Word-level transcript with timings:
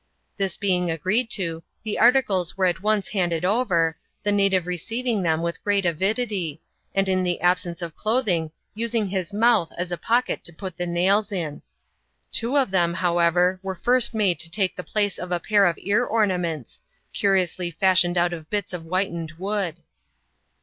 This 0.35 0.57
being 0.57 0.89
agreed 0.89 1.29
to, 1.33 1.61
the 1.83 1.99
articles 1.99 2.57
were 2.57 2.65
at 2.65 2.81
once 2.81 3.09
Wh^Sl^^ 3.09 3.11
q 3.11 3.19
^^t^ 3.19 3.21
V5w^ 3.21 3.29
28 3.29 3.33
ADVENTURES 3.37 3.53
IN 3.53 3.53
THE 3.53 3.69
SOUTH 3.69 3.93
SEAS. 3.93 4.23
[cHAP.vfi. 4.31 4.35
native 4.35 4.65
receiving 4.65 5.21
them 5.21 5.41
with 5.43 5.63
great 5.63 5.85
avidity, 5.85 6.61
and 6.95 7.07
in 7.09 7.21
the 7.23 7.39
absence 7.41 7.81
of 7.83 7.95
clothing, 7.95 8.51
using 8.73 9.07
his 9.09 9.31
mouth 9.31 9.71
as 9.77 9.91
a 9.91 9.99
pocket 9.99 10.43
to 10.43 10.51
put 10.53 10.77
the 10.77 10.87
nails 10.87 11.31
in. 11.31 11.61
Two 12.31 12.57
of 12.57 12.71
them, 12.71 12.95
however, 12.95 13.59
were 13.61 13.75
first 13.75 14.15
made 14.15 14.39
to 14.39 14.49
take 14.49 14.75
the 14.75 14.83
place 14.83 15.19
of 15.19 15.31
a 15.31 15.39
pair 15.39 15.67
of 15.67 15.77
ear 15.79 16.03
ornaments, 16.03 16.81
curiously 17.13 17.69
fashioned 17.69 18.17
out 18.17 18.33
of 18.33 18.49
bits 18.49 18.73
of 18.73 18.81
whitened 18.85 19.33
wood. 19.33 19.81